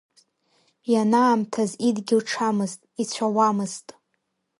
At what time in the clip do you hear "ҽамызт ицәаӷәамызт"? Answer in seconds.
2.29-3.87